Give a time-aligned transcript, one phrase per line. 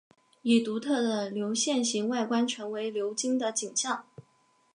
[0.41, 4.03] 以独特的流线型外观成为流经的景象。